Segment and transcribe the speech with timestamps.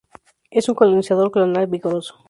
[0.49, 2.15] Es un colonizador clonal vigoroso.